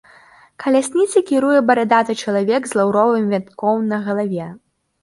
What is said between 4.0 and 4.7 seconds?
галаве.